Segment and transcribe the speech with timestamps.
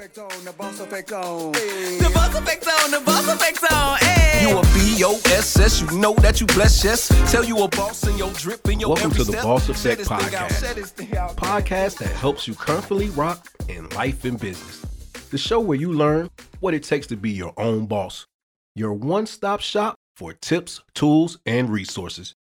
[0.00, 1.52] effect on, the boss effect on.
[1.52, 3.98] The boss effect on, the boss effect on.
[3.98, 4.48] Hey.
[4.48, 7.08] You a B-O-S-S, you know that you bless, yes.
[7.30, 9.42] Tell you a boss in your drip in your Welcome to the step.
[9.42, 10.60] Boss Effect this thing out, Podcast.
[10.60, 11.36] shut this thing out.
[11.36, 14.80] podcast that helps you comfortably rock in life and business.
[15.30, 16.30] The show where you learn
[16.60, 18.26] what it takes to be your own boss.
[18.74, 22.34] Your one stop shop for tips, tools, and resources.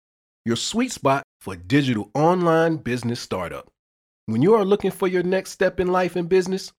[0.45, 3.69] Your sweet spot for digital online business startup.
[4.27, 6.73] When you are looking for your next step in life and business,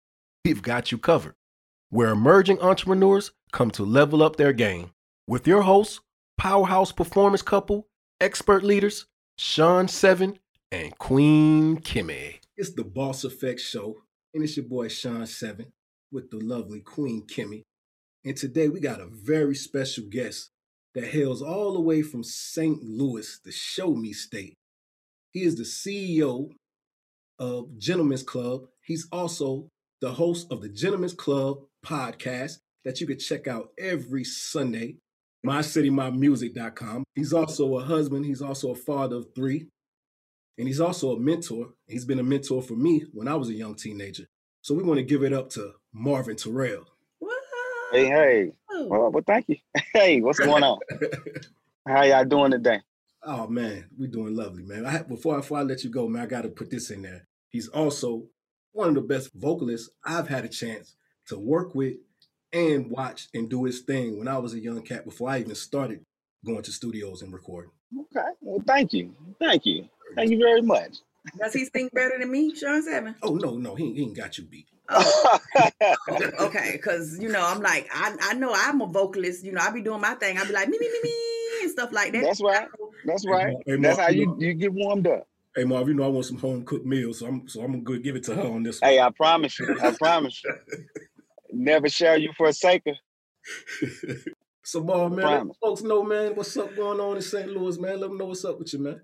[0.45, 1.35] we've got you covered.
[1.89, 4.91] Where emerging entrepreneurs come to level up their game.
[5.27, 5.99] With your hosts,
[6.37, 7.87] powerhouse performance couple,
[8.21, 9.05] expert leaders,
[9.37, 10.39] Sean Seven
[10.71, 12.39] and Queen Kimmy.
[12.57, 13.97] It's the Boss Effect Show,
[14.33, 15.67] and it's your boy Sean Seven
[16.11, 17.63] with the lovely Queen Kimmy.
[18.25, 20.49] And today we got a very special guest
[20.93, 22.83] that hails all the way from St.
[22.83, 24.55] Louis, the Show Me State.
[25.31, 26.49] He is the CEO
[27.37, 28.65] of Gentlemen's Club.
[28.83, 29.69] He's also
[30.01, 34.95] the host of the Gentlemen's Club podcast that you can check out every Sunday.
[35.45, 37.03] MyCityMyMusic.com.
[37.15, 38.25] He's also a husband.
[38.25, 39.67] He's also a father of three.
[40.57, 41.69] And he's also a mentor.
[41.87, 44.25] He's been a mentor for me when I was a young teenager.
[44.61, 46.85] So we want to give it up to Marvin Terrell.
[47.19, 47.41] What?
[47.91, 48.51] Hey, hey.
[48.69, 49.57] Well, well, thank you.
[49.93, 50.79] Hey, what's going on?
[51.87, 52.81] How y'all doing today?
[53.23, 54.85] Oh man, we're doing lovely, man.
[54.85, 57.25] I, before, before I let you go, man, I got to put this in there.
[57.49, 58.27] He's also
[58.73, 60.95] one of the best vocalists I've had a chance
[61.27, 61.95] to work with
[62.51, 65.55] and watch and do his thing when I was a young cat before I even
[65.55, 66.01] started
[66.45, 67.71] going to studios and recording.
[67.99, 68.27] Okay.
[68.41, 69.15] Well, thank you.
[69.39, 69.87] Thank you.
[70.15, 70.97] Thank you very much.
[71.37, 73.15] Does he sing better than me, Sean Seven?
[73.21, 74.67] Oh no, no, he, he ain't got you beat.
[76.11, 79.43] Oh, okay, because you know I'm like I I know I'm a vocalist.
[79.43, 80.37] You know I be doing my thing.
[80.37, 81.13] I be like me me me me
[81.61, 82.23] and stuff like that.
[82.23, 82.67] That's right.
[83.05, 83.55] That's right.
[83.65, 85.27] Hey, That's how you you, you get warmed up.
[85.59, 87.99] Hey Marv, you know I want some home cooked meals, so I'm so I'm gonna
[87.99, 88.91] give it to her on this one.
[88.91, 89.67] Hey, I promise you.
[89.83, 90.55] I promise you.
[91.51, 92.95] Never share you forsaken.
[94.63, 97.49] so Marv, man, folks know, man, what's up going on in St.
[97.49, 97.99] Louis, man.
[97.99, 99.01] Let them know what's up with you, man.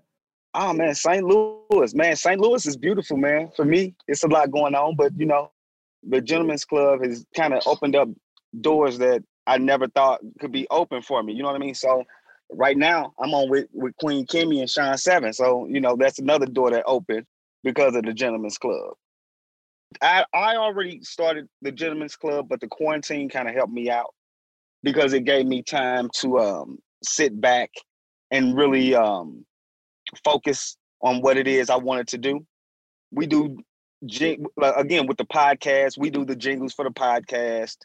[0.54, 1.22] Oh man, St.
[1.22, 2.16] Louis, man.
[2.16, 2.40] St.
[2.40, 3.50] Louis is beautiful, man.
[3.54, 5.50] For me, it's a lot going on, but you know,
[6.08, 8.08] the Gentlemen's Club has kind of opened up
[8.62, 11.34] doors that I never thought could be open for me.
[11.34, 11.74] You know what I mean?
[11.74, 12.02] So
[12.52, 15.32] right now, I'm on with, with Queen Kimmy and Sean Seven.
[15.32, 17.26] So you know, that's another door that opened
[17.64, 18.94] because of the Gentlemen's Club.
[20.02, 24.14] I I already started the Gentlemen's Club, but the quarantine kind of helped me out
[24.82, 27.70] because it gave me time to um, sit back
[28.30, 29.44] and really um,
[30.24, 32.46] focus on what it is I wanted to do.
[33.10, 33.58] We do
[34.62, 35.98] again with the podcast.
[35.98, 37.78] We do the jingles for the podcast.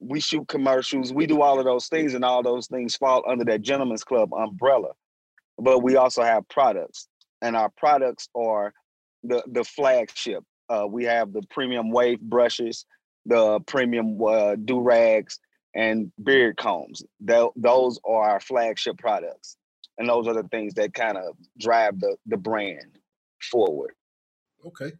[0.00, 1.12] We shoot commercials.
[1.12, 4.32] We do all of those things, and all those things fall under that gentleman's Club
[4.34, 4.90] umbrella.
[5.58, 7.08] But we also have products,
[7.42, 8.72] and our products are
[9.24, 10.44] the the flagship.
[10.68, 12.86] Uh, we have the premium wave brushes,
[13.26, 15.40] the premium uh, do rags,
[15.74, 17.02] and beard combs.
[17.20, 19.56] Tho- those are our flagship products
[19.98, 22.98] and those are the things that kind of drive the the brand
[23.50, 23.92] forward.
[24.64, 24.92] Okay.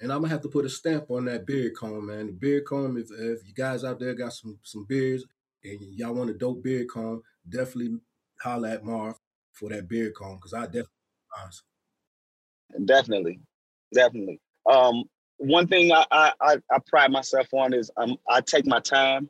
[0.00, 2.26] And I'm gonna have to put a stamp on that beard comb, man.
[2.26, 5.24] The beard comb, if, if you guys out there got some some beards
[5.62, 7.98] and y'all want a dope beard comb, definitely
[8.40, 9.16] holler at Marv
[9.52, 10.88] for that beard comb because I definitely
[11.38, 11.62] honest.
[12.86, 13.40] Definitely,
[13.92, 14.40] definitely.
[14.70, 15.04] Um,
[15.36, 19.28] one thing I, I I I pride myself on is um, I take my time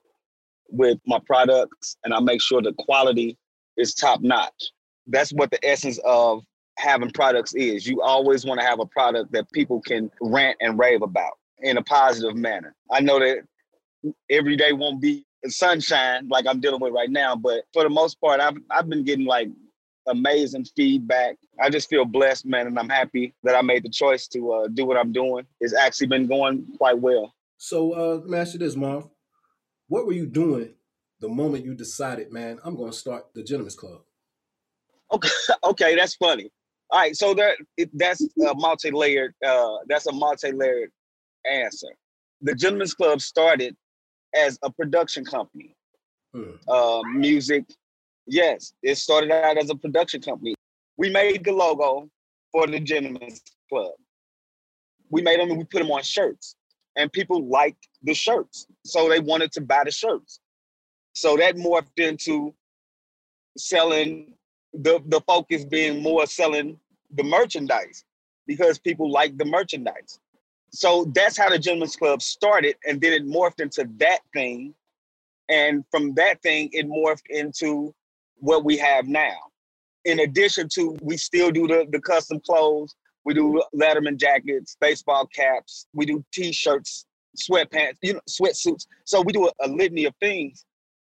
[0.68, 3.36] with my products and I make sure the quality
[3.76, 4.70] is top notch.
[5.06, 6.44] That's what the essence of
[6.80, 7.86] having products is.
[7.86, 11.76] You always want to have a product that people can rant and rave about in
[11.76, 12.74] a positive manner.
[12.90, 13.44] I know that
[14.30, 18.20] every day won't be sunshine like I'm dealing with right now, but for the most
[18.20, 19.48] part, I've I've been getting like
[20.06, 21.36] amazing feedback.
[21.60, 24.68] I just feel blessed, man, and I'm happy that I made the choice to uh,
[24.68, 25.46] do what I'm doing.
[25.60, 27.34] It's actually been going quite well.
[27.58, 29.08] So uh let me ask you this, Marv.
[29.88, 30.74] What were you doing
[31.20, 34.00] the moment you decided, man, I'm gonna start the gentleman's club?
[35.12, 35.28] Okay,
[35.64, 36.50] okay, that's funny.
[36.92, 37.34] All right, so
[37.76, 39.34] it, that's a multi-layered.
[39.46, 40.90] Uh, that's a multi-layered
[41.50, 41.88] answer.
[42.42, 43.76] The Gentlemen's Club started
[44.34, 45.76] as a production company.
[46.34, 46.52] Hmm.
[46.68, 47.64] Uh, music,
[48.26, 50.54] yes, it started out as a production company.
[50.96, 52.08] We made the logo
[52.52, 53.92] for the Gentlemen's Club.
[55.10, 56.56] We made them and we put them on shirts,
[56.96, 60.40] and people liked the shirts, so they wanted to buy the shirts.
[61.12, 62.54] So that morphed into
[63.58, 64.34] selling
[64.72, 66.78] the the focus being more selling
[67.12, 68.04] the merchandise
[68.46, 70.20] because people like the merchandise.
[70.72, 74.74] So that's how the Gentlemen's Club started, and then it morphed into that thing,
[75.48, 77.94] and from that thing it morphed into
[78.36, 79.36] what we have now.
[80.04, 82.94] In addition to, we still do the the custom clothes.
[83.24, 85.86] We do Letterman jackets, baseball caps.
[85.92, 87.06] We do T-shirts
[87.38, 88.86] sweatpants, you know, sweatsuits.
[89.04, 90.64] So we do a, a litany of things,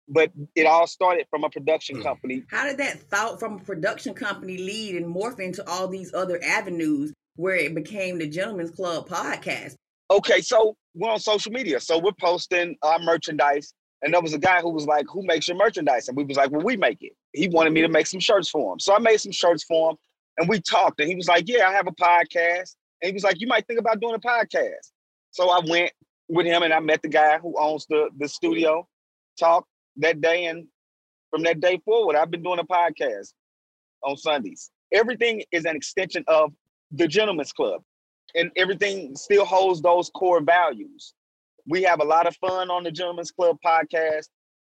[0.08, 2.02] but it all started from a production hmm.
[2.02, 2.44] company.
[2.48, 6.40] How did that thought from a production company lead and morph into all these other
[6.44, 9.74] avenues where it became the Gentlemen's Club podcast?
[10.10, 13.72] Okay, so we're on social media, so we're posting our merchandise.
[14.02, 16.36] And there was a guy who was like, "Who makes your merchandise?" And we was
[16.36, 18.94] like, "Well, we make it." He wanted me to make some shirts for him, so
[18.94, 19.96] I made some shirts for him.
[20.36, 23.24] And we talked, and he was like, "Yeah, I have a podcast." And he was
[23.24, 24.90] like, "You might think about doing a podcast."
[25.30, 25.92] So I went
[26.28, 28.86] with him, and I met the guy who owns the the studio.
[29.38, 30.66] Talked that day, and
[31.30, 33.32] from that day forward, I've been doing a podcast
[34.02, 34.70] on Sundays.
[34.92, 36.52] Everything is an extension of
[36.92, 37.82] the Gentlemen's Club,
[38.34, 41.14] and everything still holds those core values.
[41.66, 44.28] We have a lot of fun on the Gentlemen's Club podcast,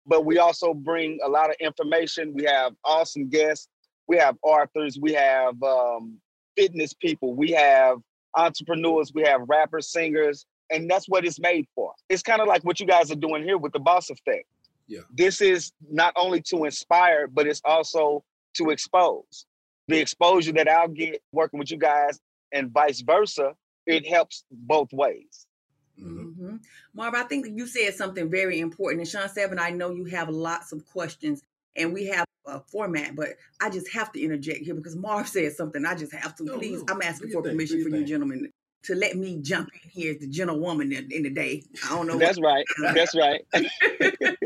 [0.05, 2.33] but we also bring a lot of information.
[2.33, 3.67] We have awesome guests.
[4.07, 4.97] We have authors.
[4.99, 6.17] We have um,
[6.55, 7.35] fitness people.
[7.35, 7.97] We have
[8.35, 9.11] entrepreneurs.
[9.13, 11.93] We have rappers, singers, and that's what it's made for.
[12.09, 14.45] It's kind of like what you guys are doing here with the Boss Effect.
[14.87, 15.01] Yeah.
[15.13, 18.23] This is not only to inspire, but it's also
[18.55, 19.45] to expose.
[19.87, 22.19] The exposure that I'll get working with you guys
[22.51, 23.53] and vice versa,
[23.85, 25.47] it helps both ways.
[26.01, 26.57] Mm-hmm.
[26.93, 29.01] Marv, I think you said something very important.
[29.01, 31.41] And Sean Seven, I know you have lots of questions
[31.75, 33.29] and we have a format, but
[33.61, 35.85] I just have to interject here because Marv said something.
[35.85, 36.43] I just have to.
[36.43, 36.93] No, Please, no.
[36.93, 38.05] I'm asking for your thing, permission for you thing.
[38.05, 38.51] gentlemen
[38.87, 41.63] to let me jump in here as the gentlewoman in, in the day.
[41.85, 42.17] I don't know.
[42.17, 42.65] That's right.
[42.93, 43.41] That's right.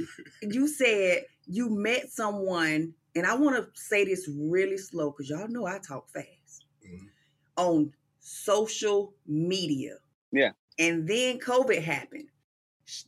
[0.42, 5.48] you said you met someone, and I want to say this really slow because y'all
[5.48, 7.08] know I talk fast Mhm.
[7.56, 9.98] on social media.
[10.32, 10.52] Yeah.
[10.78, 12.28] And then COVID happened.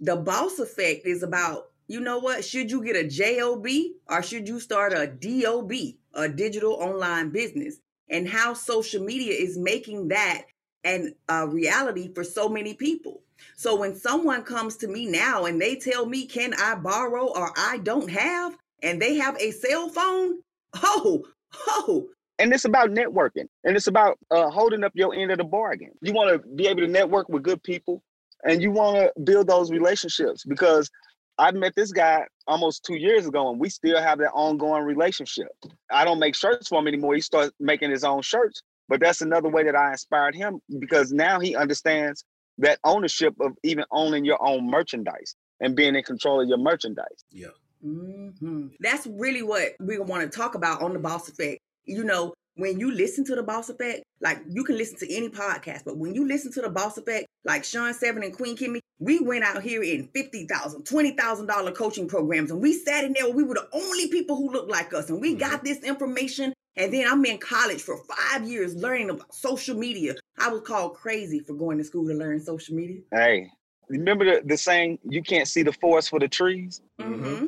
[0.01, 2.45] The boss effect is about, you know what?
[2.45, 3.67] Should you get a JOB
[4.09, 5.73] or should you start a DOB,
[6.15, 7.81] a digital online business?
[8.09, 10.43] And how social media is making that
[10.87, 13.21] and a reality for so many people.
[13.57, 17.51] So when someone comes to me now and they tell me, can I borrow or
[17.59, 20.39] I don't have, and they have a cell phone,
[20.83, 21.25] oh,
[21.67, 25.45] oh, and it's about networking and it's about uh, holding up your end of the
[25.45, 25.91] bargain.
[26.03, 28.03] You want to be able to network with good people
[28.45, 30.91] and you want to build those relationships because
[31.39, 35.49] i met this guy almost two years ago and we still have that ongoing relationship.
[35.91, 37.15] I don't make shirts for him anymore.
[37.15, 41.13] He starts making his own shirts but that's another way that i inspired him because
[41.13, 42.25] now he understands
[42.59, 47.25] that ownership of even owning your own merchandise and being in control of your merchandise
[47.31, 47.49] Yeah.
[47.83, 51.61] hmm That's really what we want to talk about on the Boss Effect.
[51.85, 55.29] You know, when you listen to the Boss Effect, like you can listen to any
[55.29, 58.81] podcast, but when you listen to the Boss Effect, like Sean Seven and Queen Kimmy,
[58.99, 63.05] we went out here in fifty thousand, twenty thousand dollar coaching programs, and we sat
[63.05, 63.31] in there.
[63.31, 66.55] We were the only people who looked like us, and we got this information.
[66.77, 70.15] And then I'm in college for five years learning about social media.
[70.39, 73.01] I was called crazy for going to school to learn social media.
[73.15, 73.49] hey
[73.89, 77.39] remember the, the saying you can't see the forest for the trees Mhm.
[77.39, 77.47] hmm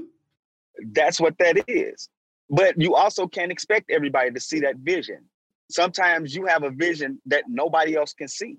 [0.93, 2.09] that's what that is.
[2.49, 5.25] But you also can't expect everybody to see that vision.
[5.71, 8.57] Sometimes you have a vision that nobody else can see.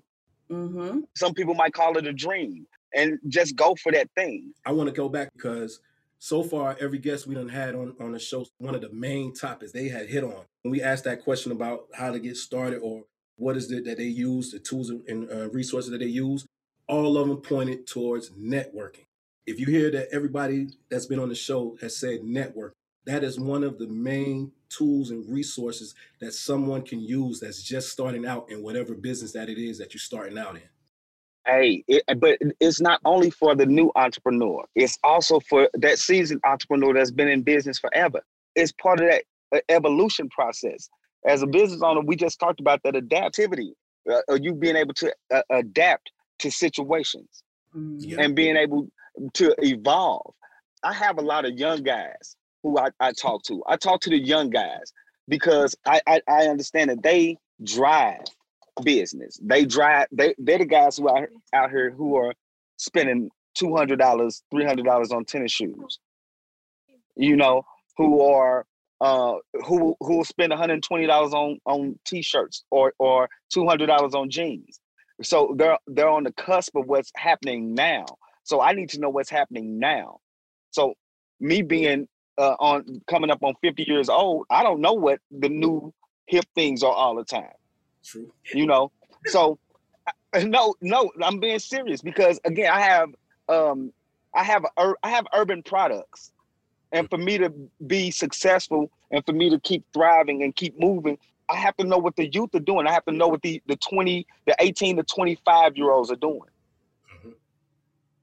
[0.50, 4.52] hmm Some people might call it a dream and just go for that thing.
[4.66, 5.80] I want to go back because
[6.20, 9.34] so far every guest we done had on, on the show, one of the main
[9.34, 10.44] topics they had hit on.
[10.62, 13.04] When we asked that question about how to get started or
[13.36, 16.46] what is it that they use, the tools and- uh, resources that they use,
[16.86, 19.06] all of them pointed towards networking.
[19.46, 22.74] If you hear that everybody that's been on the show has said network,
[23.06, 27.88] that is one of the main tools and resources that someone can use that's just
[27.88, 30.62] starting out in whatever business that it is that you're starting out in.
[31.46, 36.40] Hey, it, but it's not only for the new entrepreneur, it's also for that seasoned
[36.44, 38.20] entrepreneur that's been in business forever.
[38.54, 40.88] It's part of that uh, evolution process.
[41.26, 43.72] As a business owner, we just talked about that adaptivity,
[44.10, 47.42] uh, uh, you being able to uh, adapt to situations.
[47.72, 48.16] Yeah.
[48.20, 48.88] and being able
[49.34, 50.34] to evolve.
[50.82, 53.62] I have a lot of young guys who I, I talk to.
[53.68, 54.92] I talk to the young guys
[55.28, 58.24] because I, I, I understand that they drive
[58.82, 59.38] business.
[59.42, 62.34] They drive, they, they're the guys who are out here who are
[62.76, 65.98] spending $200, $300 on tennis shoes.
[67.16, 67.64] You know,
[67.96, 68.64] who are
[69.00, 69.34] uh
[69.66, 74.78] who who will spend $120 on on t-shirts or or $200 on jeans.
[75.22, 78.06] So they're they're on the cusp of what's happening now.
[78.44, 80.20] So I need to know what's happening now.
[80.70, 80.94] So
[81.40, 82.08] me being
[82.38, 85.92] uh, on coming up on 50 years old, I don't know what the new
[86.26, 87.52] hip things are all the time.
[88.04, 88.32] True.
[88.54, 88.92] You know,
[89.26, 89.58] so
[90.42, 93.10] no, no, I'm being serious because again, I have
[93.48, 93.92] um
[94.34, 96.32] I have ur- I have urban products,
[96.92, 97.52] and for me to
[97.86, 101.98] be successful and for me to keep thriving and keep moving, I have to know
[101.98, 102.86] what the youth are doing.
[102.86, 106.16] I have to know what the the 20, the 18 to 25 year olds are
[106.16, 106.42] doing.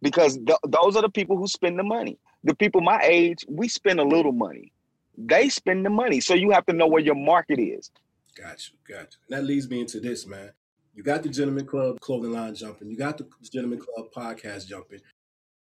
[0.01, 2.19] because th- those are the people who spend the money.
[2.45, 4.73] The people my age, we spend a little money.
[5.17, 6.21] They spend the money.
[6.21, 7.91] So you have to know where your market is.
[8.37, 9.17] Got you, got you.
[9.27, 10.51] And that leads me into this, man.
[10.93, 12.89] You got the Gentleman Club clothing line jumping.
[12.89, 14.99] You got the Gentleman Club podcast jumping.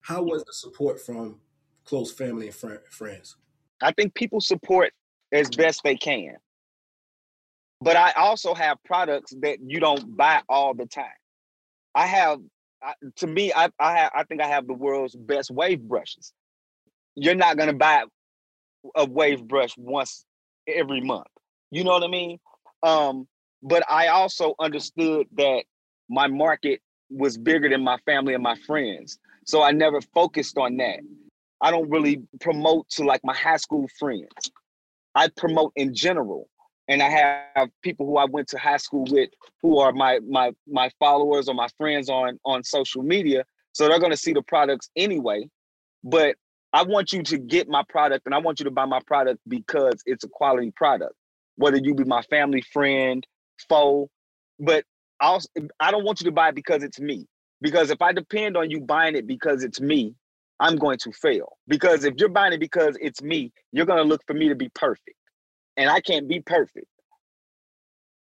[0.00, 1.40] How was the support from
[1.84, 3.36] close family and fr- friends?
[3.80, 4.92] I think people support
[5.32, 6.36] as best they can.
[7.80, 11.06] But I also have products that you don't buy all the time.
[11.94, 12.38] I have,
[12.82, 16.32] I, to me, I I, have, I think I have the world's best wave brushes.
[17.16, 18.04] You're not gonna buy
[18.94, 20.24] a wave brush once
[20.68, 21.26] every month.
[21.70, 22.38] You know what I mean?
[22.82, 23.26] Um,
[23.62, 25.64] but I also understood that
[26.08, 29.18] my market was bigger than my family and my friends.
[29.46, 31.00] So I never focused on that.
[31.60, 34.28] I don't really promote to like my high school friends.
[35.14, 36.48] I promote in general.
[36.88, 37.08] And I
[37.54, 39.30] have people who I went to high school with
[39.62, 43.44] who are my my my followers or my friends on on social media.
[43.72, 45.48] So they're gonna see the products anyway.
[46.02, 46.34] But
[46.72, 49.40] I want you to get my product and I want you to buy my product
[49.46, 51.14] because it's a quality product.
[51.62, 53.24] Whether you be my family friend,
[53.68, 54.10] foe,
[54.58, 54.84] but
[55.20, 57.28] also, I don't want you to buy it because it's me.
[57.60, 60.16] Because if I depend on you buying it because it's me,
[60.58, 61.56] I'm going to fail.
[61.68, 64.56] Because if you're buying it because it's me, you're going to look for me to
[64.56, 65.16] be perfect.
[65.76, 66.88] And I can't be perfect.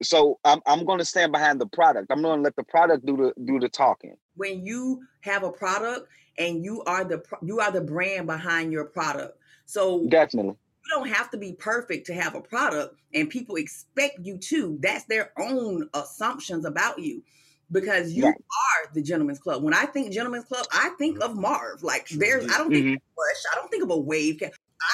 [0.02, 2.08] So I'm, I'm going to stand behind the product.
[2.10, 4.16] I'm going to let the product do the do the talking.
[4.38, 6.08] When you have a product
[6.38, 9.38] and you are the you are the brand behind your product.
[9.66, 10.56] So definitely
[10.88, 14.78] you don't have to be perfect to have a product and people expect you to.
[14.82, 17.24] That's their own assumptions about you
[17.72, 19.64] because you are the gentleman's club.
[19.64, 21.84] When I think gentleman's club, I think of Marv.
[21.84, 22.94] Like there's I don't think mm-hmm.
[22.94, 24.42] of Bush, I don't think of a wave.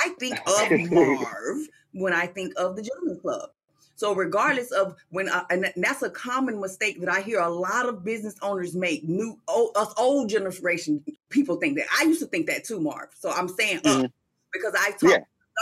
[0.04, 1.58] I think of Marv
[1.94, 3.50] when I think of the gentleman's club.
[3.96, 7.88] So regardless of when, I, and that's a common mistake that I hear a lot
[7.88, 9.04] of business owners make.
[9.08, 11.86] New, old, us old generation people think that.
[12.00, 13.10] I used to think that too, Marv.
[13.16, 14.06] So I'm saying mm-hmm.
[14.06, 14.12] up
[14.52, 15.18] because I talk yeah.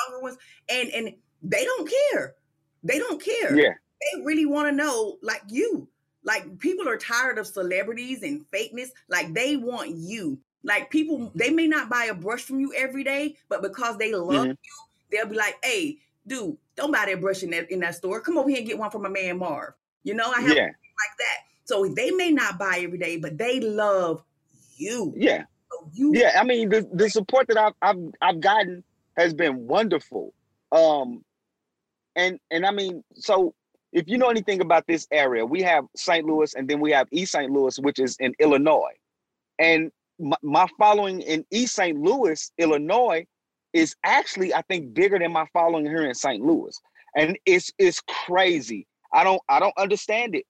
[0.07, 0.37] Younger ones,
[0.69, 2.35] and and they don't care.
[2.83, 3.55] They don't care.
[3.55, 5.87] Yeah, they really want to know, like you.
[6.23, 8.89] Like people are tired of celebrities and fakeness.
[9.09, 10.39] Like they want you.
[10.63, 14.13] Like people, they may not buy a brush from you every day, but because they
[14.13, 14.49] love mm-hmm.
[14.49, 14.55] you,
[15.11, 18.21] they'll be like, "Hey, dude, don't buy that brush in that in that store.
[18.21, 19.73] Come over here and get one from my man Marv.
[20.03, 20.65] You know, I have yeah.
[20.65, 21.37] like that.
[21.65, 24.23] So they may not buy every day, but they love
[24.75, 25.13] you.
[25.15, 25.43] Yeah.
[25.71, 28.83] So you yeah, I mean the, the support that I've, I've I've gotten
[29.21, 30.33] has been wonderful.
[30.71, 31.23] Um
[32.15, 33.53] and and I mean, so
[33.93, 36.25] if you know anything about this area, we have St.
[36.25, 37.51] Louis and then we have East St.
[37.51, 38.93] Louis, which is in Illinois.
[39.59, 41.97] And my, my following in East St.
[41.97, 43.25] Louis, Illinois,
[43.73, 46.43] is actually I think bigger than my following here in St.
[46.43, 46.77] Louis,
[47.15, 48.87] and it's it's crazy.
[49.13, 50.45] I don't I don't understand it,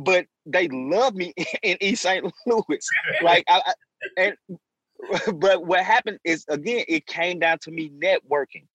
[0.00, 2.24] but they love me in East St.
[2.46, 2.88] Louis.
[3.22, 3.72] like I, I
[4.16, 4.36] and
[5.34, 8.66] but what happened is again it came down to me networking.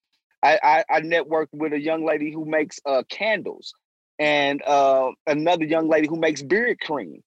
[0.44, 3.74] I, I, I networked with a young lady who makes uh, candles
[4.20, 7.24] and uh, another young lady who makes beard cream.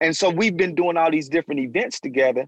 [0.00, 2.46] And so we've been doing all these different events together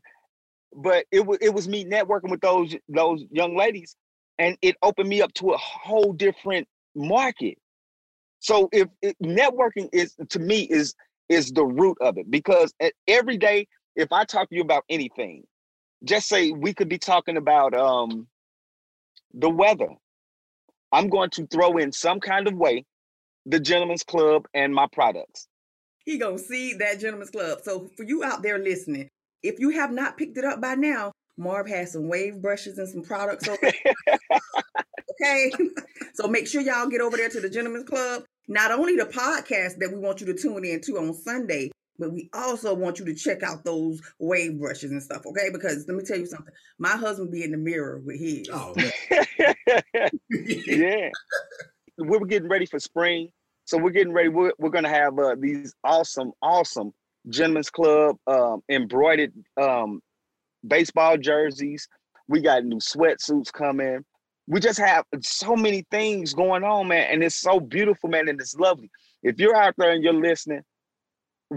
[0.74, 3.96] but it was it was me networking with those those young ladies,
[4.38, 7.58] and it opened me up to a whole different market.
[8.40, 8.88] So if,
[9.22, 10.94] networking is to me is
[11.28, 12.74] is the root of it because
[13.08, 15.44] every day if I talk to you about anything,
[16.04, 18.26] just say we could be talking about um
[19.32, 19.88] the weather.
[20.92, 22.84] I'm going to throw in some kind of way
[23.46, 25.48] the gentleman's club and my products.
[26.04, 27.60] He gonna see that gentleman's club.
[27.62, 29.08] So for you out there listening,
[29.42, 32.88] if you have not picked it up by now, Marv has some wave brushes and
[32.88, 33.58] some products over
[35.22, 35.52] okay.
[36.14, 38.24] so make sure y'all get over there to the gentleman's Club.
[38.46, 42.12] Not only the podcast that we want you to tune in to on Sunday, but
[42.12, 45.50] we also want you to check out those wave brushes and stuff, okay?
[45.52, 46.52] Because let me tell you something.
[46.78, 48.48] My husband be in the mirror with his.
[48.52, 48.74] Oh,
[50.30, 51.10] yeah.
[51.98, 53.28] we're getting ready for spring.
[53.66, 54.28] So we're getting ready.
[54.28, 56.92] We're, we're going to have uh, these awesome, awesome
[57.28, 60.00] Gentlemen's Club um, embroidered um,
[60.66, 61.88] baseball jerseys.
[62.28, 64.04] We got new sweatsuits coming.
[64.46, 68.38] We just have so many things going on, man, and it's so beautiful, man, and
[68.38, 68.90] it's lovely.
[69.22, 70.60] If you're out there and you're listening,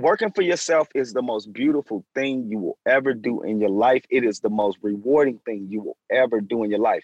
[0.01, 4.03] working for yourself is the most beautiful thing you will ever do in your life.
[4.09, 7.03] It is the most rewarding thing you will ever do in your life.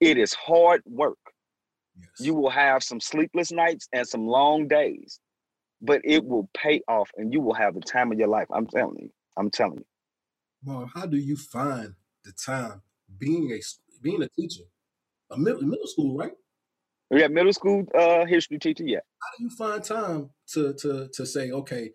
[0.00, 1.18] It is hard work.
[1.98, 2.26] Yes.
[2.26, 5.20] You will have some sleepless nights and some long days
[5.84, 8.46] but it will pay off and you will have the time of your life.
[8.52, 9.10] I'm telling you.
[9.36, 9.86] I'm telling you.
[10.64, 12.80] Well, how do you find the time
[13.18, 13.60] being a
[14.00, 14.62] being a teacher?
[15.30, 16.32] A middle, middle school, right?
[17.10, 19.00] Yeah, middle school uh history teacher, yeah.
[19.22, 21.90] How do you find time to to to say, okay,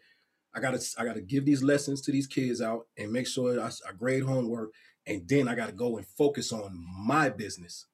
[0.56, 3.68] I gotta I gotta give these lessons to these kids out and make sure I,
[3.68, 4.72] I grade homework,
[5.06, 7.86] and then I gotta go and focus on my business.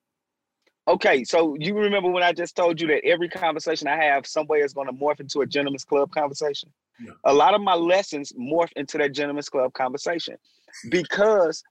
[0.88, 4.64] Okay, so you remember when I just told you that every conversation I have somewhere
[4.64, 6.72] is going to morph into a gentleman's club conversation?
[7.00, 7.14] Yeah.
[7.24, 10.38] A lot of my lessons morph into that gentleman's club conversation
[10.90, 11.64] because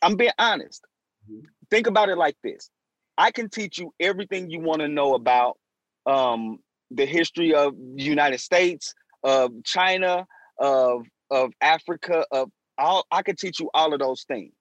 [0.00, 0.84] I'm being honest.
[1.30, 1.42] Mhm.
[1.70, 2.70] Think about it like this.
[3.18, 5.58] I can teach you everything you want to know about
[6.06, 6.58] um,
[6.90, 8.94] the history of the United States,
[9.28, 10.26] of China,
[10.58, 14.54] of of Africa, of all I could teach you all of those things.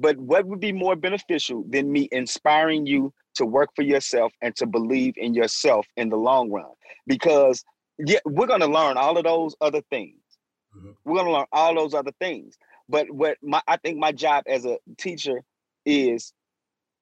[0.00, 4.56] But what would be more beneficial than me inspiring you to work for yourself and
[4.56, 6.72] to believe in yourself in the long run?
[7.06, 7.62] Because
[7.98, 10.20] yeah, we're gonna learn all of those other things.
[10.76, 10.96] Mhm.
[11.04, 12.56] We're gonna learn all those other things.
[12.88, 15.42] But what my I think my job as a teacher
[15.84, 16.32] is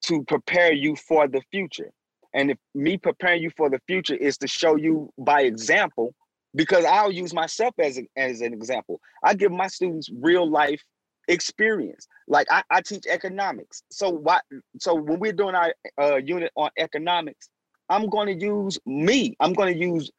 [0.06, 1.92] to prepare you for the future.
[2.34, 6.14] And if me preparing you for the future is to show you by example,
[6.54, 9.00] because I'll use myself as, a, as an example.
[9.24, 10.82] I give my students real life
[11.28, 12.06] experience.
[12.26, 13.82] Like I, I teach economics.
[13.90, 14.40] So why
[14.78, 17.48] so when we're doing our uh, unit on economics,
[17.88, 19.36] I'm going to use me.
[19.40, 20.10] I'm going to use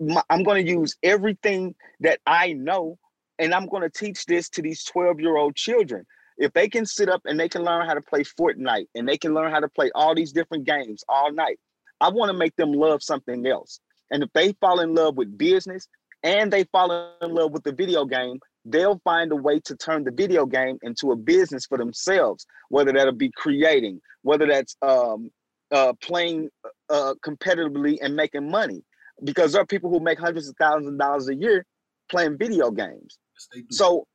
[0.00, 2.98] my, I'm going to use everything that I know
[3.38, 6.04] and I'm going to teach this to these 12 year old children.
[6.38, 9.18] If they can sit up and they can learn how to play Fortnite and they
[9.18, 11.58] can learn how to play all these different games all night,
[12.00, 13.80] I want to make them love something else.
[14.10, 15.88] And if they fall in love with business
[16.22, 20.04] and they fall in love with the video game, they'll find a way to turn
[20.04, 25.30] the video game into a business for themselves, whether that'll be creating, whether that's um,
[25.70, 26.48] uh, playing
[26.90, 28.82] uh, competitively and making money.
[29.24, 31.64] Because there are people who make hundreds of thousands of dollars a year
[32.10, 33.18] playing video games.
[33.54, 33.64] Yes.
[33.70, 34.06] So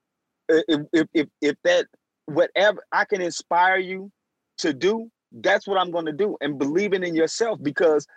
[0.49, 1.87] if if if, if that
[2.25, 4.11] whatever I can inspire you
[4.59, 6.37] to do, that's what I'm going to do.
[6.41, 8.07] And believing in yourself because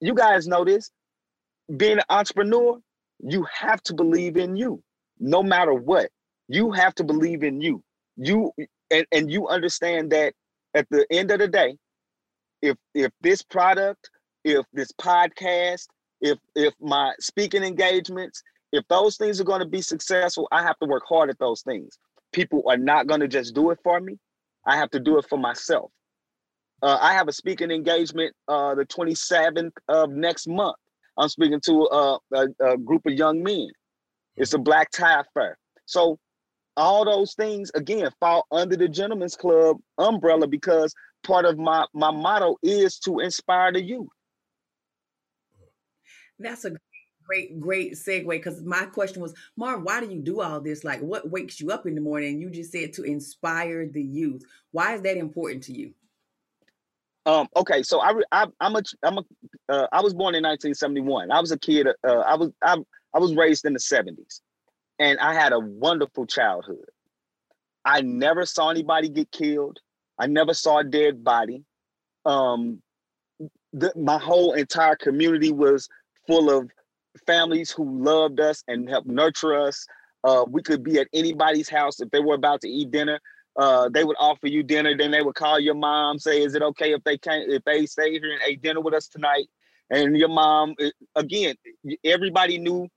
[0.00, 0.90] you guys know this.
[1.76, 2.78] Being an entrepreneur,
[3.20, 4.82] you have to believe in you,
[5.18, 6.10] no matter what.
[6.48, 7.82] You have to believe in you.
[8.16, 8.52] You
[8.90, 10.34] and, and you understand that
[10.74, 11.76] at the end of the day,
[12.60, 14.10] if if this product,
[14.44, 15.86] if this podcast,
[16.20, 20.78] if if my speaking engagements, if those things are going to be successful, I have
[20.80, 21.98] to work hard at those things.
[22.32, 24.18] People are not going to just do it for me.
[24.66, 25.90] I have to do it for myself.
[26.82, 30.76] Uh, I have a speaking engagement uh, the 27th of next month.
[31.18, 33.68] I'm speaking to uh, a, a group of young men.
[34.36, 35.58] It's a black tie affair.
[35.86, 36.18] So
[36.76, 42.10] all those things again fall under the gentleman's club umbrella because part of my my
[42.10, 44.08] motto is to inspire the youth.
[46.38, 46.72] That's a
[47.26, 50.82] great, great segue because my question was, Marv, why do you do all this?
[50.82, 52.40] Like, what wakes you up in the morning?
[52.40, 54.42] You just said to inspire the youth.
[54.72, 55.92] Why is that important to you?
[57.24, 59.24] Um, okay, so I, I I'm a I'm a
[59.68, 61.30] uh, I was born in 1971.
[61.30, 61.86] I was a kid.
[61.86, 62.76] Uh, I was I,
[63.14, 64.40] I was raised in the 70s,
[64.98, 66.84] and I had a wonderful childhood.
[67.84, 69.78] I never saw anybody get killed.
[70.18, 71.64] I never saw a dead body.
[72.24, 72.82] Um,
[73.72, 75.88] the, my whole entire community was
[76.26, 76.70] full of
[77.26, 79.86] families who loved us and helped nurture us.
[80.24, 83.18] Uh, we could be at anybody's house if they were about to eat dinner.
[83.58, 84.96] Uh, they would offer you dinner.
[84.96, 87.86] Then they would call your mom, say, "Is it okay if they can't if they
[87.86, 89.46] stay here and ate dinner with us tonight?"
[89.90, 90.74] And your mom,
[91.16, 91.54] again,
[92.04, 92.88] everybody knew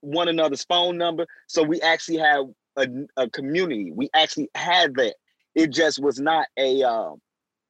[0.00, 2.42] one another's phone number, so we actually had
[2.76, 3.92] a, a community.
[3.92, 5.16] We actually had that.
[5.54, 6.82] It just was not a.
[6.82, 7.20] Um,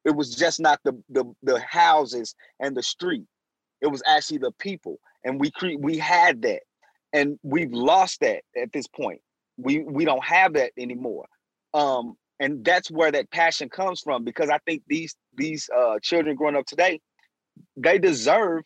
[0.04, 3.24] it was just not the the the houses and the street.
[3.80, 6.60] It was actually the people, and we cre- we had that,
[7.14, 9.20] and we've lost that at this point.
[9.56, 11.26] We we don't have that anymore.
[11.72, 16.36] Um, and that's where that passion comes from because I think these these uh, children
[16.36, 17.00] growing up today,
[17.76, 18.62] they deserve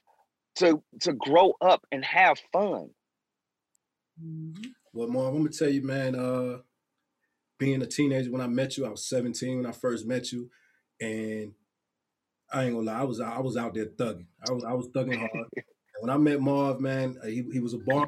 [0.57, 2.91] to to grow up and have fun.
[4.93, 6.17] Well, Marv, I'm gonna tell you, man.
[6.17, 6.59] Uh,
[7.59, 10.51] being a teenager when I met you, I was 17 when I first met you,
[11.01, 11.53] and
[12.53, 14.27] I ain't gonna lie, I was I was out there thugging.
[14.47, 15.49] I was I was thugging hard.
[16.01, 18.07] when I met Marv, man, uh, he he was a bar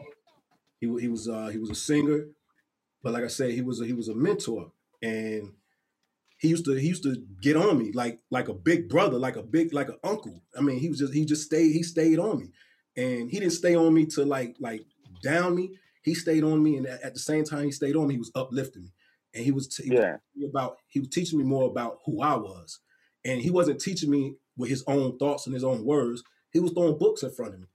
[0.81, 2.27] He he was uh he was a singer,
[3.03, 5.55] but like I said, he was a, he was a mentor, and
[6.39, 9.37] he used to he used to get on me like like a big brother, like
[9.37, 10.43] a big like an uncle.
[10.57, 12.51] I mean, he was just he just stayed he stayed on me,
[12.97, 14.87] and he didn't stay on me to like like
[15.23, 15.77] down me.
[16.03, 18.33] He stayed on me, and at the same time he stayed on me, he was
[18.35, 18.93] uplifting me,
[19.35, 20.17] and he was, t- he was Yeah,
[20.49, 22.81] about he was teaching me more about who I was.
[23.25, 26.23] And he wasn't teaching me with his own thoughts and his own words.
[26.53, 27.67] He was throwing books in front of me.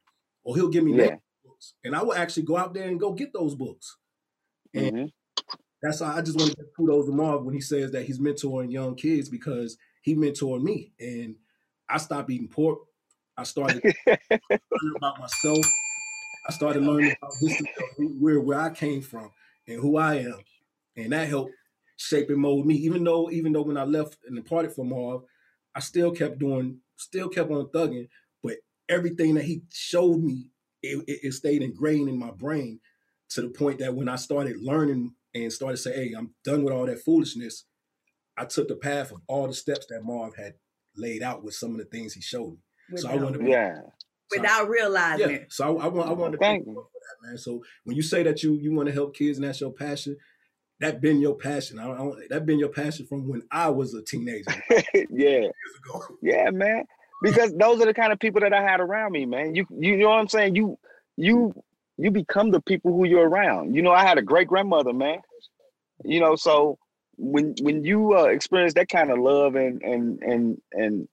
[0.43, 1.15] Or he'll give me yeah.
[1.43, 1.75] books.
[1.83, 3.97] And I would actually go out there and go get those books.
[4.73, 5.05] And hmm
[5.81, 8.19] that's why I just want to give kudos to Marv when he says that he's
[8.19, 10.93] mentoring young kids because he mentored me.
[10.99, 11.35] And
[11.89, 12.79] I stopped eating pork.
[13.37, 15.65] I started learning about myself.
[16.47, 17.67] I started learning about history
[18.19, 19.31] where where I came from
[19.67, 20.39] and who I am,
[20.95, 21.51] and that helped
[21.97, 22.75] shape and mold me.
[22.75, 25.23] Even though even though when I left and departed from Marv,
[25.75, 28.07] I still kept doing, still kept on thugging.
[28.43, 28.57] But
[28.87, 32.79] everything that he showed me, it, it, it stayed ingrained in my brain
[33.29, 36.73] to the point that when I started learning and started saying, "Hey, I'm done with
[36.73, 37.65] all that foolishness,"
[38.37, 40.55] I took the path of all the steps that Marv had
[40.95, 42.57] laid out with some of the things he showed
[42.89, 42.97] me.
[42.97, 43.75] So I wanted to be Yeah.
[43.75, 45.35] so I- without realizing yeah.
[45.37, 45.51] it.
[45.53, 46.71] So I, I want I want to Thank thank you.
[46.73, 47.37] you for that, man.
[47.37, 50.17] So when you say that you you want to help kids and that's your passion,
[50.79, 51.79] that been your passion.
[51.79, 54.51] I, I, that been your passion from when I was a teenager
[54.93, 55.47] years yeah.
[55.89, 56.17] ago.
[56.21, 56.83] Yeah, man.
[57.23, 59.55] Because those are the kind of people that I had around me, man.
[59.55, 60.55] You you know what I'm saying?
[60.55, 60.77] You
[61.17, 61.53] you
[61.97, 63.75] you become the people who you're around.
[63.75, 65.19] You know, I had a great grandmother, man.
[66.03, 66.77] You know, so
[67.17, 71.07] when when you uh, experience that kind of love and and and and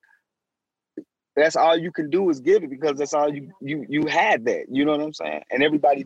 [1.37, 4.45] that's all you can do is give it because that's all you you you had
[4.47, 4.67] that.
[4.71, 5.43] You know what I'm saying?
[5.51, 6.05] And everybody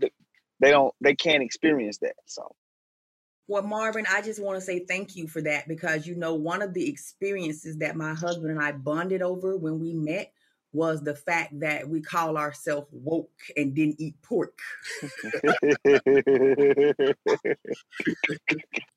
[0.61, 2.15] they don't they can't experience that.
[2.27, 2.55] So
[3.49, 6.63] Well, Marvin, I just want to say thank you for that because you know, one
[6.63, 10.33] of the experiences that my husband and I bonded over when we met
[10.77, 14.59] was the fact that we call ourselves woke and didn't eat pork.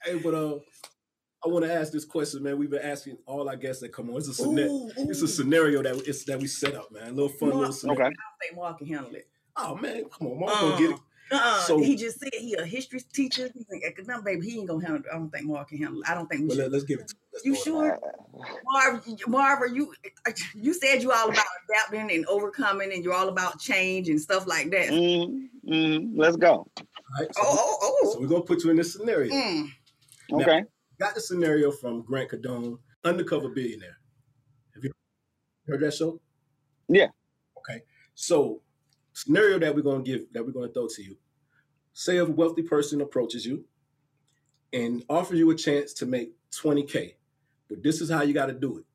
[0.04, 0.56] Hey, but uh,
[1.44, 2.58] I want to ask this question, man.
[2.58, 4.18] We've been asking all our guests that come on.
[4.18, 4.72] It's a scenario.
[4.72, 7.04] Ooh, It's a scenario that it's that we set up, man.
[7.10, 8.02] A little fun, little Mark- scenario.
[8.02, 8.10] okay.
[8.16, 9.28] I think Marv can handle it.
[9.58, 11.00] Oh man, come on, Marv, gonna get it.
[11.32, 13.50] Uh, So- he just said he a history teacher.
[13.54, 15.04] He's like, no, baby, he ain't gonna handle.
[15.12, 16.10] I don't think Marv can handle it.
[16.10, 16.72] I don't think we Well, should.
[16.72, 17.08] let, us give it.
[17.10, 17.16] To.
[17.34, 18.00] Let's You throw it sure?
[18.66, 19.94] Marv, Marv, are you
[20.56, 24.48] you said you all about adapting and overcoming, and you're all about change and stuff
[24.48, 24.90] like that.
[24.90, 26.52] mm, mm, let's go.
[26.78, 26.86] All
[27.20, 28.22] right, so, Oh, oh, so oh.
[28.22, 29.32] we're gonna put you in this scenario.
[29.34, 29.70] Mm.
[30.32, 30.64] Now- Okay.
[31.00, 33.98] Got the scenario from Grant Cardone, Undercover Billionaire.
[34.76, 34.92] Have you
[35.68, 36.20] heard that show?
[36.90, 37.08] Yeah.
[37.58, 37.84] Okay.
[38.16, 38.62] So,
[39.24, 41.18] scenario that we're gonna give, that we're gonna throw to you.
[41.94, 43.66] Say a wealthy person approaches you
[44.72, 47.16] and offers you a chance to make 20K.
[47.68, 48.86] But this is how you gotta do it.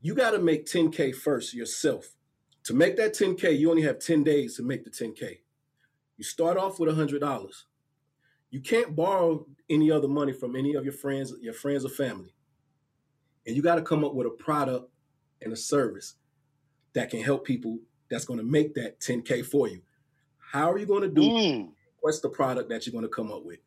[0.00, 2.16] You gotta make 10K first yourself.
[2.64, 5.40] To make that 10K, you only have 10 days to make the 10K.
[6.16, 7.64] You start off with $100
[8.52, 12.34] you can't borrow any other money from any of your friends, your friends or family.
[13.46, 14.90] And you got to come up with a product
[15.40, 16.14] and a service
[16.92, 17.78] that can help people
[18.12, 19.80] that's going to make that 10K for you.
[20.38, 21.26] How are you going to do it?
[21.26, 21.70] Mm.
[22.00, 23.58] What's the product that you're going to come up with?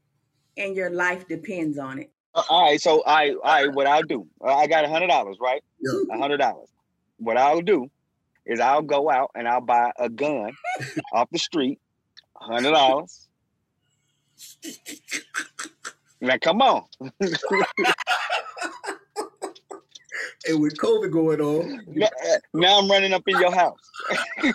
[0.56, 2.12] And your life depends on it.
[2.36, 5.38] Uh, All right, so I, I, what I'll do, uh, I got a hundred dollars,
[5.42, 5.64] right?
[5.80, 6.16] Yeah.
[6.16, 6.70] A hundred dollars.
[7.18, 7.90] What I'll do
[8.46, 10.52] is I'll go out and I'll buy a gun
[11.14, 11.80] off the street,
[12.40, 13.28] a hundred dollars.
[16.22, 16.86] Now come on,
[20.48, 22.08] And with COVID going on, now,
[22.54, 23.80] now I'm running up in your house.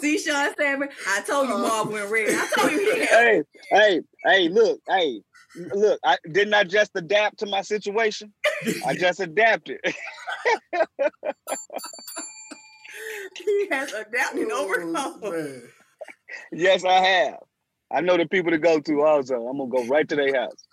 [0.00, 2.28] See, Sean Seven, I told you Marv went red.
[2.30, 5.22] I told you he had Hey, hey, hey, look, hey,
[5.54, 8.32] look, I didn't I just adapt to my situation?
[8.84, 9.78] I just adapted.
[13.36, 15.20] he has adapted oh, and Oh, overcome.
[15.30, 15.62] man.
[16.52, 17.38] yes, I have.
[17.92, 19.34] I know the people to go to also.
[19.46, 20.66] I'm gonna go right to their house.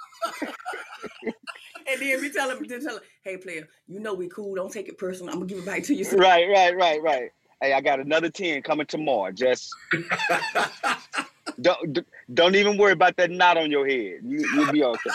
[1.91, 4.55] And then we tell him, then tell him, hey player, you know we cool.
[4.55, 5.33] Don't take it personal.
[5.33, 6.05] I'm gonna give it back to you.
[6.11, 7.31] Right, right, right, right.
[7.61, 9.31] Hey, I got another 10 coming tomorrow.
[9.31, 9.69] Just
[11.61, 11.99] don't
[12.33, 14.19] don't even worry about that knot on your head.
[14.23, 15.09] You you'll be okay.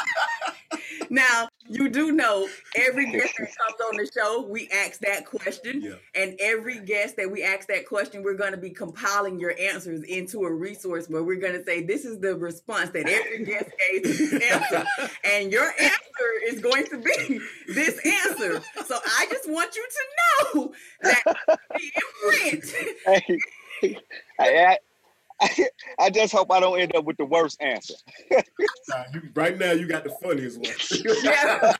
[1.10, 5.80] Now you do know every guest that comes on the show, we ask that question.
[5.80, 5.94] Yeah.
[6.14, 10.02] And every guest that we ask that question, we're going to be compiling your answers
[10.02, 13.70] into a resource where we're going to say, this is the response that every guest
[13.78, 14.84] gave to this answer.
[15.24, 16.00] And your answer
[16.46, 18.62] is going to be this answer.
[18.86, 21.92] So I just want you to know that the
[22.30, 22.64] imprint.
[23.06, 23.38] Hey,
[26.24, 27.94] just hope I don't end up with the worst answer.
[28.30, 30.70] Nah, you, right now, you got the funniest one.
[31.22, 31.74] Yeah.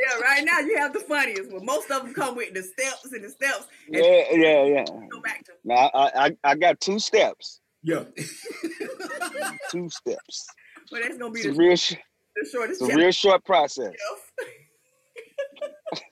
[0.00, 1.64] yeah, right now you have the funniest one.
[1.64, 3.66] Most of them come with the steps and the steps.
[3.88, 4.84] And Yeah, yeah, yeah.
[5.10, 7.60] go back to Now I, I, I got two steps.
[7.82, 8.04] yeah.
[9.70, 10.46] Two steps.
[10.90, 11.94] well, that's gonna be It's the, real, sh-
[12.36, 13.92] the shortest it's a real short process.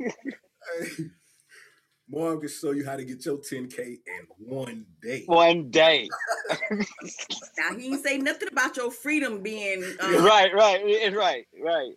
[2.11, 4.01] Marv can show you how to get your 10K in
[4.39, 5.25] one day.
[5.27, 6.09] One day.
[7.59, 11.93] Now he ain't say nothing about your freedom being um, Right, right, right, right.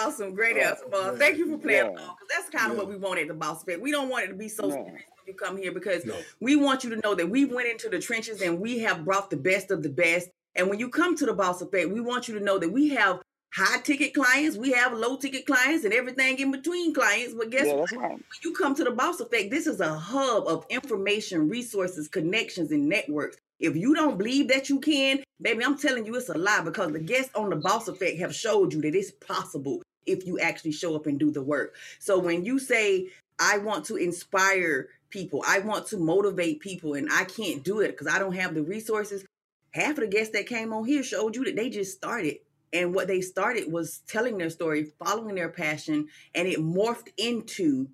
[0.00, 0.34] awesome.
[0.34, 1.18] Great Oh, answer, Bob.
[1.18, 1.90] Thank you for playing Yeah.
[1.90, 2.84] along because that's kind of Yeah.
[2.84, 3.80] what we want at the Boss Effect.
[3.80, 4.74] We don't want it to be so No.
[4.74, 6.16] serious when you come here because No.
[6.40, 9.30] we want you to know that we went into the trenches and we have brought
[9.30, 10.28] the best of the best.
[10.56, 12.88] And when you come to the Boss Effect, we want you to know that we
[12.90, 13.20] have
[13.52, 17.34] high ticket clients, we have low ticket clients, and everything in between clients.
[17.34, 17.92] But guess Yeah, what?
[17.92, 18.10] right.
[18.10, 22.70] When you come to the Boss Effect, this is a hub of information, resources, connections,
[22.70, 23.36] and networks.
[23.58, 26.92] If you don't believe that you can, baby, I'm telling you it's a lie because
[26.92, 30.72] the guests on the Boss Effect have showed you that it's possible if you actually
[30.72, 31.74] show up and do the work.
[31.98, 33.08] So when you say,
[33.38, 37.88] I want to inspire people, I want to motivate people, and I can't do it
[37.88, 39.24] because I don't have the resources,
[39.72, 42.36] half of the guests that came on here showed you that they just started.
[42.72, 47.88] And what they started was telling their story, following their passion, and it morphed into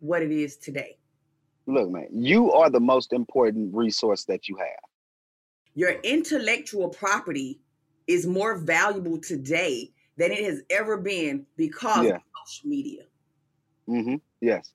[0.00, 0.98] what it is today.
[1.66, 4.66] Look, man, you are the most important resource that you have.
[5.74, 7.60] Your intellectual property
[8.06, 12.16] is more valuable today than it has ever been because Yeah.
[12.16, 13.04] of social media.
[13.88, 14.16] Mm-hmm.
[14.40, 14.72] Yes.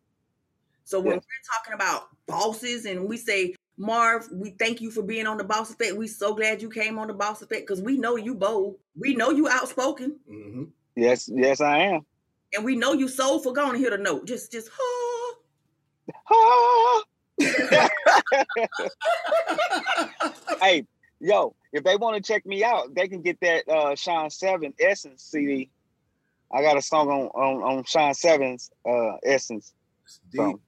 [0.83, 1.23] So when Yes.
[1.23, 5.43] we're talking about bosses and we say, Marv, we thank you for being on the
[5.45, 5.95] Boss Effect.
[5.95, 8.75] We so glad you came on the Boss Effect because we know you bold.
[8.93, 10.17] We know you outspoken.
[10.27, 10.65] hmm
[10.97, 11.29] Yes.
[11.33, 12.05] Yes, I am.
[12.53, 13.53] And we know you soulful.
[13.53, 14.27] Go on and hear the note.
[14.27, 15.35] Just, just, huh.
[16.31, 17.03] Ah!
[20.61, 20.85] hey,
[21.21, 24.73] yo, if they want to check me out, they can get that uh Sean Seven
[24.79, 25.69] Essence CD.
[26.51, 29.73] I got a song on on, on Sean Seven's uh Essence.
[30.35, 30.59] So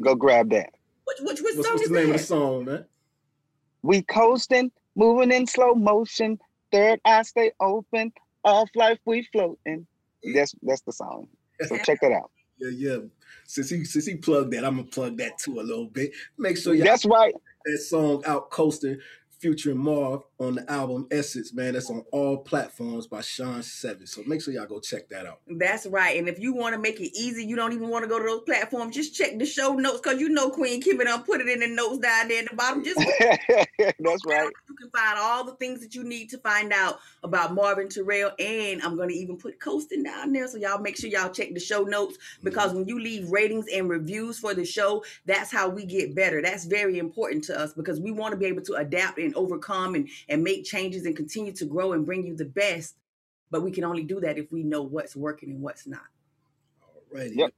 [0.00, 0.70] go grab that.
[1.04, 2.14] Which, which, which What's, song what's is the name that?
[2.14, 2.84] of the song, man?
[3.82, 6.38] We coasting, moving in slow motion.
[6.72, 8.12] Third eye stay open.
[8.44, 9.86] Off life we floating.
[10.34, 11.28] That's that's the song.
[11.62, 12.30] So check that out.
[12.58, 12.98] Yeah, yeah.
[13.46, 16.12] Since he since he plugged that, I'm gonna plug that too a little bit.
[16.38, 17.34] Make sure y'all That's right.
[17.64, 18.98] that song out coasting
[19.38, 21.74] featuring Marv on the album Essence, man.
[21.74, 24.06] That's on all platforms by Sean Seven.
[24.06, 25.40] So make sure y'all go check that out.
[25.46, 26.18] That's right.
[26.18, 28.24] And if you want to make it easy, you don't even want to go to
[28.24, 28.96] those platforms.
[28.96, 31.60] Just check the show notes because you know Queen Kim and I put it in
[31.60, 32.82] the notes down there at the bottom.
[32.82, 32.98] Just
[33.78, 34.50] That's right.
[34.68, 38.32] You can find all the things that you need to find out about Marvin Terrell,
[38.38, 40.48] and I'm going to even put coasting down there.
[40.48, 42.44] So y'all make sure y'all check the show notes mm-hmm.
[42.44, 46.40] because when you leave ratings and reviews for the show, that's how we get better.
[46.40, 49.94] That's very important to us because we want to be able to adapt and overcome
[49.94, 52.94] and and make changes and continue to grow and bring you the best.
[53.50, 56.06] But we can only do that if we know what's working and what's not.
[57.12, 57.36] Alrighty.
[57.36, 57.52] Yep.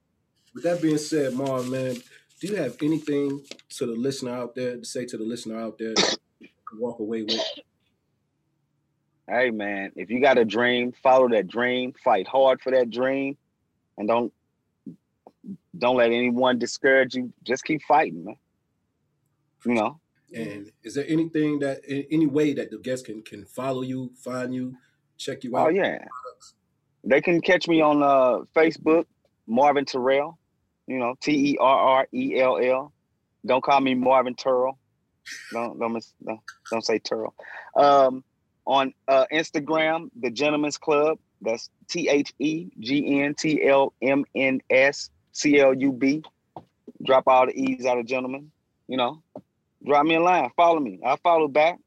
[0.54, 1.96] With that being said, Marv, man,
[2.40, 3.44] do you have anything
[3.76, 6.80] to the listener out there to say to the listener out there that you can
[6.80, 7.40] walk away with?
[9.28, 13.36] Hey man, if you got a dream, follow that dream, fight hard for that dream,
[13.96, 14.32] and don't
[15.78, 17.32] don't let anyone discourage you.
[17.44, 18.36] Just keep fighting, man.
[19.64, 20.00] You know,
[20.34, 24.54] And is there anything that any way that the guests can can follow you, find
[24.54, 24.76] you,
[25.16, 25.68] check you out?
[25.68, 25.98] oh yeah.
[27.04, 29.06] They can catch me on uh Facebook,
[29.46, 30.38] Marvin Terrell.
[30.86, 32.92] You know, T E R R E L L.
[33.44, 34.78] Don't call me Marvin Terrell.
[35.52, 36.40] Don't don't mis- don't,
[36.70, 37.34] don't say Terrell.
[37.76, 38.24] Um,
[38.66, 41.18] on uh, Instagram, the Gentlemen's Club.
[41.40, 46.22] That's T H E G N T L M N S C L U B.
[47.04, 48.50] Drop all the E's out of gentlemen.
[48.86, 49.22] You know,
[49.84, 50.50] drop me a line.
[50.56, 51.00] Follow me.
[51.04, 51.78] I'll follow back.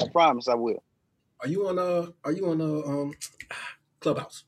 [0.00, 0.82] I promise I will.
[1.40, 3.14] Are you on uh are you on uh um
[4.00, 4.44] Clubhouse?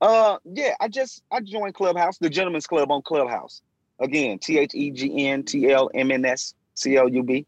[0.00, 3.60] Uh, yeah, I just I joined Clubhouse, the Gentlemen's Club on Clubhouse.
[4.00, 7.46] Again, T H E G N T L M N S C L U B.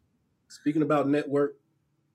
[0.49, 1.57] Speaking about network,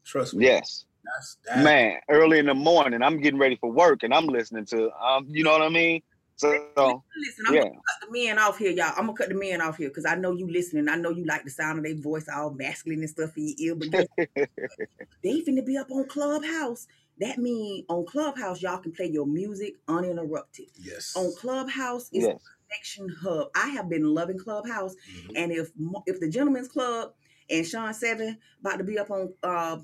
[0.05, 0.45] trust me.
[0.45, 1.97] Yes, That's that man.
[2.07, 5.43] Early in the morning, I'm getting ready for work, and I'm listening to um, you
[5.43, 6.01] know what I mean.
[6.37, 8.93] So Listen, I'm yeah, gonna cut the men off here, y'all.
[8.97, 10.89] I'm gonna cut the men off here because I know you listening.
[10.89, 13.69] I know you like the sound of their voice, all masculine and stuff in your
[13.71, 13.75] ear.
[13.75, 14.07] But guess
[15.23, 16.87] they finna be up on Clubhouse.
[17.19, 20.67] That mean on Clubhouse, y'all can play your music uninterrupted.
[20.79, 21.13] yes.
[21.15, 23.49] On Clubhouse is yes, a connection hub.
[23.55, 25.33] I have been loving Clubhouse, Mhm.
[25.37, 25.71] and if
[26.07, 27.13] if the Gentlemen's Club
[27.49, 29.77] and Sean Seven about to be up on uh,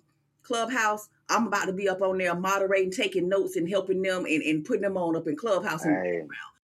[0.44, 4.44] Clubhouse, I'm about to be up on there moderating, taking notes, and helping them and,
[4.44, 5.86] and putting them on up in Clubhouse.
[5.86, 6.22] and Hey.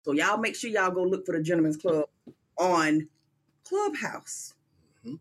[0.02, 2.04] so y'all make sure y'all go look for the Gentlemen's Club
[2.58, 3.08] on
[3.64, 4.54] Clubhouse.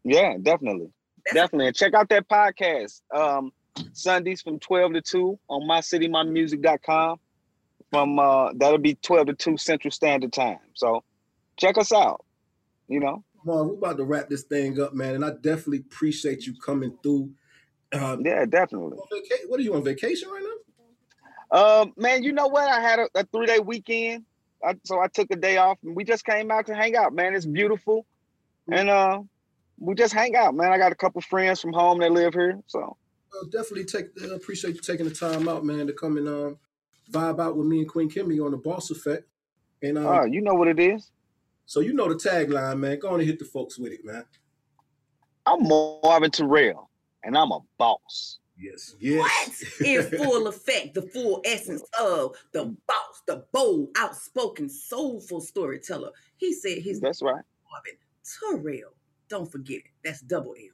[0.04, 0.90] yeah, definitely,
[1.26, 1.68] That's definitely.
[1.68, 3.02] And check out that podcast.
[3.16, 3.52] Um,
[3.94, 7.18] Sundays from twelve to two on mycitymymusic.com.
[7.92, 10.60] From uh, that'll be twelve to two Central Standard Time.
[10.74, 11.04] So
[11.58, 12.24] check us out.
[12.88, 16.46] You know, Marv, we're about to wrap this thing up, man, and I definitely appreciate
[16.46, 17.32] you coming through.
[17.94, 18.98] Uh, yeah, definitely.
[19.12, 20.50] vaca- what are you on vacation right now?
[21.60, 22.68] Um, man, you know what?
[22.68, 24.26] I had a, a three day weekend,
[24.66, 27.14] I, so I took a day off, and we just came out to hang out.
[27.14, 28.06] Man, it's beautiful,
[28.72, 29.22] and uh,
[29.80, 30.56] we just hang out.
[30.56, 32.98] Man, I got a couple friends from home that live here, so
[33.32, 36.58] Well, definitely take uh, appreciate you taking the time out, man, to come and um,
[37.12, 39.28] vibe out with me and Queen Kimmy on the Boss Effect.
[39.84, 41.12] And um, uh, you know what it is.
[41.68, 42.98] so you know the tagline, man.
[42.98, 44.24] Go on and hit the folks with it, man.
[45.46, 46.90] I'm Marvin Terrell,
[47.24, 48.40] and I'm a boss.
[48.58, 48.96] Yes.
[49.02, 49.64] What?
[49.84, 56.12] In full effect, the full essence of the boss, the bold, outspoken, soulful storyteller.
[56.38, 57.44] He said his That's right.
[57.72, 58.94] Marvin Terrell.
[59.30, 59.92] Don't forget it.
[60.04, 60.68] That's double L.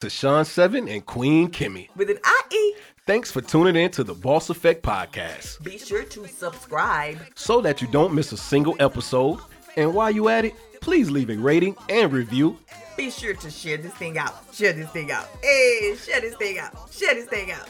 [0.00, 1.94] To Sean Seven and Queen Kimmy.
[1.96, 2.18] With an
[2.50, 2.74] IE,
[3.06, 5.62] Thanks for tuning in to the Boss Effect Podcast.
[5.62, 7.18] be sure to subscribe.
[7.34, 9.38] So that you don't miss a single episode.
[9.76, 12.58] And while you at it, please leave a rating and review.
[12.96, 14.34] Be sure to share this thing out.
[14.52, 15.28] Share this thing out.
[15.42, 16.72] Hey, share this thing out.
[16.92, 17.68] Share this thing out.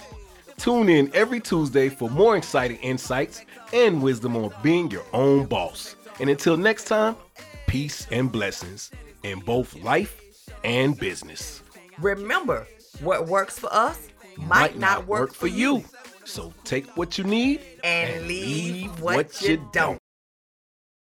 [0.56, 5.96] Tune in every Tuesday for more exciting insights and wisdom on being your own boss.
[6.20, 7.16] And until next time,
[7.66, 8.90] peace and blessings
[9.22, 10.20] in both life
[10.64, 11.62] and business.
[11.98, 12.66] Remember,
[13.00, 15.84] what works for us might, not work, for you.
[16.24, 19.98] So take what you need And leave what you don't.